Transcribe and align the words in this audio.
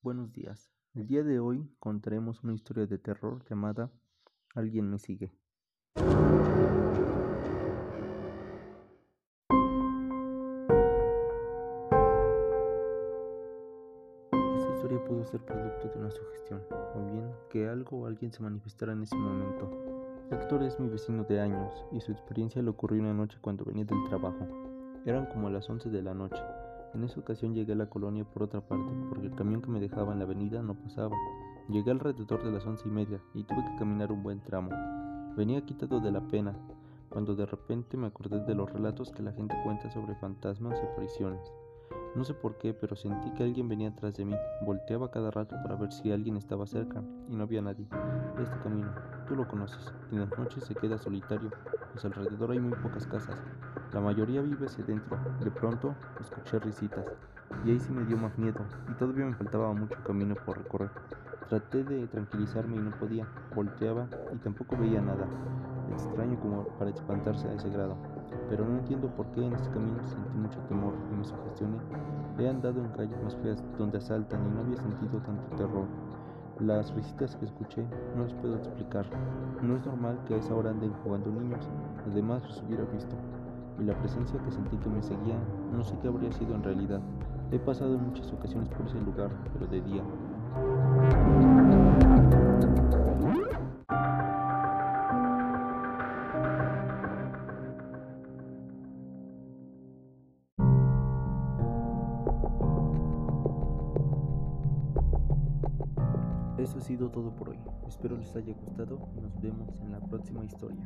Buenos 0.00 0.32
días. 0.32 0.70
El 0.94 1.08
día 1.08 1.24
de 1.24 1.40
hoy 1.40 1.68
contaremos 1.80 2.44
una 2.44 2.54
historia 2.54 2.86
de 2.86 2.98
terror 2.98 3.44
llamada 3.50 3.90
Alguien 4.54 4.88
me 4.88 5.00
sigue. 5.00 5.32
Esta 14.56 14.72
historia 14.72 15.04
pudo 15.04 15.24
ser 15.24 15.44
producto 15.44 15.88
de 15.88 15.98
una 15.98 16.12
sugestión, 16.12 16.62
o 16.94 17.04
bien 17.10 17.32
que 17.50 17.68
algo 17.68 18.02
o 18.02 18.06
alguien 18.06 18.32
se 18.32 18.40
manifestara 18.40 18.92
en 18.92 19.02
ese 19.02 19.16
momento. 19.16 19.68
Héctor 20.30 20.62
es 20.62 20.78
mi 20.78 20.88
vecino 20.88 21.24
de 21.24 21.40
años 21.40 21.74
y 21.90 22.00
su 22.00 22.12
experiencia 22.12 22.62
le 22.62 22.70
ocurrió 22.70 23.00
una 23.02 23.14
noche 23.14 23.38
cuando 23.40 23.64
venía 23.64 23.84
del 23.84 24.04
trabajo. 24.08 24.46
Eran 25.04 25.26
como 25.26 25.50
las 25.50 25.68
11 25.68 25.90
de 25.90 26.02
la 26.02 26.14
noche. 26.14 26.40
En 26.94 27.04
esa 27.04 27.20
ocasión 27.20 27.54
llegué 27.54 27.72
a 27.72 27.76
la 27.76 27.90
colonia 27.90 28.24
por 28.24 28.44
otra 28.44 28.60
parte, 28.60 28.90
porque 29.08 29.26
el 29.26 29.34
camión 29.34 29.60
que 29.60 29.70
me 29.70 29.80
dejaba 29.80 30.12
en 30.12 30.18
la 30.18 30.24
avenida 30.24 30.62
no 30.62 30.74
pasaba. 30.74 31.14
Llegué 31.68 31.90
alrededor 31.90 32.42
de 32.42 32.50
las 32.50 32.66
once 32.66 32.88
y 32.88 32.90
media 32.90 33.20
y 33.34 33.44
tuve 33.44 33.62
que 33.64 33.76
caminar 33.76 34.10
un 34.10 34.22
buen 34.22 34.40
tramo. 34.40 34.70
Venía 35.36 35.64
quitado 35.64 36.00
de 36.00 36.10
la 36.10 36.26
pena, 36.26 36.56
cuando 37.10 37.34
de 37.34 37.46
repente 37.46 37.96
me 37.96 38.06
acordé 38.06 38.44
de 38.44 38.54
los 38.54 38.72
relatos 38.72 39.12
que 39.12 39.22
la 39.22 39.32
gente 39.32 39.54
cuenta 39.64 39.90
sobre 39.90 40.14
fantasmas 40.16 40.78
y 40.82 40.86
apariciones. 40.86 41.40
No 42.18 42.24
sé 42.24 42.34
por 42.34 42.58
qué, 42.58 42.74
pero 42.74 42.96
sentí 42.96 43.30
que 43.34 43.44
alguien 43.44 43.68
venía 43.68 43.90
atrás 43.90 44.16
de 44.16 44.24
mí. 44.24 44.34
Volteaba 44.62 45.08
cada 45.08 45.30
rato 45.30 45.54
para 45.62 45.76
ver 45.76 45.92
si 45.92 46.10
alguien 46.10 46.36
estaba 46.36 46.66
cerca 46.66 47.00
y 47.28 47.36
no 47.36 47.44
había 47.44 47.62
nadie. 47.62 47.86
Este 48.42 48.58
camino, 48.58 48.92
tú 49.28 49.36
lo 49.36 49.46
conoces. 49.46 49.94
En 50.10 50.18
las 50.18 50.36
noches 50.36 50.64
se 50.64 50.74
queda 50.74 50.98
solitario, 50.98 51.52
pues 51.92 52.04
alrededor 52.04 52.50
hay 52.50 52.58
muy 52.58 52.72
pocas 52.72 53.06
casas. 53.06 53.40
La 53.92 54.00
mayoría 54.00 54.42
vive 54.42 54.66
hacia 54.66 54.84
dentro. 54.84 55.16
De 55.44 55.52
pronto 55.52 55.94
escuché 56.20 56.58
risitas 56.58 57.06
y 57.64 57.70
ahí 57.70 57.78
sí 57.78 57.92
me 57.92 58.04
dio 58.04 58.16
más 58.16 58.36
miedo 58.36 58.66
y 58.90 58.94
todavía 58.94 59.26
me 59.26 59.34
faltaba 59.34 59.72
mucho 59.72 60.02
camino 60.02 60.34
por 60.44 60.58
recorrer. 60.58 60.90
Traté 61.48 61.84
de 61.84 62.08
tranquilizarme 62.08 62.78
y 62.78 62.80
no 62.80 62.98
podía. 62.98 63.28
Volteaba 63.54 64.08
y 64.34 64.38
tampoco 64.38 64.76
veía 64.76 65.00
nada. 65.00 65.28
Extraño 65.92 66.38
como 66.40 66.66
para 66.78 66.90
espantarse 66.90 67.48
a 67.48 67.54
ese 67.54 67.70
grado. 67.70 67.96
Pero 68.48 68.64
no 68.64 68.78
entiendo 68.78 69.08
por 69.14 69.26
qué 69.32 69.44
en 69.44 69.52
este 69.54 69.70
camino 69.70 70.06
sentí 70.06 70.36
mucho 70.36 70.58
temor 70.60 70.94
y 71.12 71.16
me 71.16 71.24
sugestioné. 71.24 71.78
He 72.38 72.48
andado 72.48 72.80
en 72.80 72.88
calles 72.90 73.20
más 73.24 73.34
feas 73.36 73.64
donde 73.76 73.98
asaltan 73.98 74.40
y 74.46 74.54
no 74.54 74.60
había 74.60 74.76
sentido 74.76 75.18
tanto 75.22 75.56
terror. 75.56 75.86
Las 76.60 76.94
risitas 76.94 77.34
que 77.34 77.46
escuché 77.46 77.84
no 78.16 78.22
las 78.22 78.34
puedo 78.34 78.54
explicar. 78.54 79.06
No 79.60 79.74
es 79.74 79.84
normal 79.84 80.20
que 80.24 80.34
a 80.34 80.36
esa 80.36 80.54
hora 80.54 80.70
anden 80.70 80.92
jugando 81.02 81.32
niños, 81.32 81.68
además 82.08 82.44
los 82.44 82.62
hubiera 82.62 82.84
visto. 82.84 83.16
Y 83.80 83.84
la 83.84 83.98
presencia 83.98 84.40
que 84.44 84.52
sentí 84.52 84.76
que 84.76 84.88
me 84.88 85.02
seguía, 85.02 85.36
no 85.72 85.82
sé 85.82 85.96
qué 86.00 86.06
habría 86.06 86.30
sido 86.30 86.54
en 86.54 86.62
realidad. 86.62 87.00
He 87.50 87.58
pasado 87.58 87.94
en 87.94 88.06
muchas 88.06 88.32
ocasiones 88.32 88.68
por 88.68 88.86
ese 88.86 89.00
lugar, 89.00 89.30
pero 89.52 89.66
de 89.66 89.80
día. 89.80 90.02
Eso 106.58 106.78
ha 106.78 106.80
sido 106.80 107.08
todo 107.08 107.30
por 107.30 107.50
hoy. 107.50 107.58
Espero 107.86 108.16
les 108.16 108.34
haya 108.34 108.52
gustado 108.52 109.08
y 109.16 109.20
nos 109.20 109.40
vemos 109.40 109.80
en 109.80 109.92
la 109.92 110.00
próxima 110.00 110.44
historia. 110.44 110.84